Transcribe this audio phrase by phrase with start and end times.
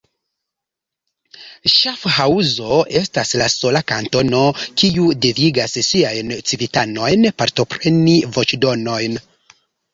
[1.73, 4.41] Ŝafhaŭzo estas la sola kantono,
[4.83, 9.25] kiu devigas siajn civitanojn partopreni voĉdonojn.